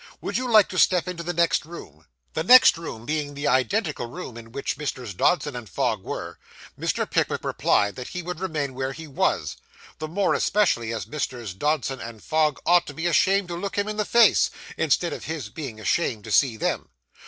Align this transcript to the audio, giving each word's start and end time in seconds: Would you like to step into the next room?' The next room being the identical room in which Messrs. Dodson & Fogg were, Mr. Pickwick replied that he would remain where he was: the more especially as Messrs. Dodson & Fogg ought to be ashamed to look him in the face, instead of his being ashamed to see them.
Would 0.19 0.35
you 0.35 0.49
like 0.49 0.67
to 0.69 0.79
step 0.79 1.07
into 1.07 1.21
the 1.21 1.31
next 1.31 1.63
room?' 1.63 2.07
The 2.33 2.43
next 2.43 2.75
room 2.75 3.05
being 3.05 3.35
the 3.35 3.47
identical 3.47 4.07
room 4.07 4.35
in 4.35 4.51
which 4.51 4.75
Messrs. 4.75 5.13
Dodson 5.13 5.63
& 5.65 5.65
Fogg 5.67 6.01
were, 6.01 6.39
Mr. 6.75 7.07
Pickwick 7.07 7.43
replied 7.43 7.95
that 7.97 8.07
he 8.07 8.23
would 8.23 8.39
remain 8.39 8.73
where 8.73 8.93
he 8.93 9.05
was: 9.05 9.57
the 9.99 10.07
more 10.07 10.33
especially 10.33 10.91
as 10.91 11.05
Messrs. 11.05 11.53
Dodson 11.53 12.19
& 12.19 12.19
Fogg 12.19 12.57
ought 12.65 12.87
to 12.87 12.95
be 12.95 13.05
ashamed 13.05 13.49
to 13.49 13.55
look 13.55 13.77
him 13.77 13.87
in 13.87 13.97
the 13.97 14.03
face, 14.03 14.49
instead 14.75 15.13
of 15.13 15.25
his 15.25 15.49
being 15.49 15.79
ashamed 15.79 16.23
to 16.23 16.31
see 16.31 16.57
them. 16.57 16.89